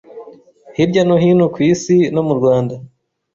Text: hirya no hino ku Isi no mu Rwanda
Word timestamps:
hirya 0.75 1.01
no 1.07 1.15
hino 1.23 1.45
ku 1.53 1.59
Isi 1.71 1.97
no 2.13 2.21
mu 2.27 2.33
Rwanda 2.39 2.75